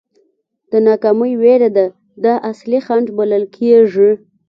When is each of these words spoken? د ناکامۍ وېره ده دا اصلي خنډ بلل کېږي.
د 0.71 0.73
ناکامۍ 0.87 1.33
وېره 1.41 1.69
ده 1.77 1.85
دا 2.23 2.33
اصلي 2.51 2.79
خنډ 2.85 3.07
بلل 3.17 3.43
کېږي. 3.55 4.09